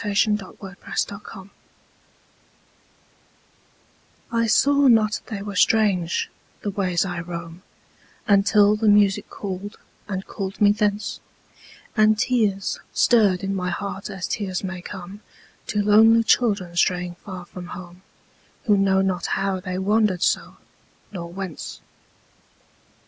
By 0.03 0.13
Josephine 0.13 0.35
PrestonPeabody 0.39 1.49
1671 4.31 4.33
After 4.33 4.33
Music 4.33 4.33
I 4.33 4.47
SAW 4.47 4.87
not 4.87 5.21
they 5.27 5.41
were 5.43 5.55
strange, 5.55 6.31
the 6.61 6.71
ways 6.71 7.05
I 7.05 7.19
roam, 7.19 7.61
Until 8.27 8.75
the 8.75 8.87
music 8.87 9.29
called, 9.29 9.77
and 10.07 10.25
called 10.25 10.59
me 10.59 10.71
thence, 10.71 11.19
And 11.95 12.17
tears 12.17 12.79
stirred 12.95 13.43
in 13.43 13.53
my 13.53 13.69
heart 13.69 14.09
as 14.09 14.27
tears 14.27 14.63
may 14.63 14.81
comeTo 14.81 15.85
lonely 15.85 16.23
children 16.23 16.75
straying 16.75 17.13
far 17.23 17.45
from 17.45 17.67
home, 17.67 18.01
Who 18.63 18.77
know 18.77 19.03
not 19.03 19.27
how 19.37 19.59
they 19.59 19.77
wandered 19.77 20.23
so, 20.23 20.57
nor 21.11 21.31
whence. 21.31 21.79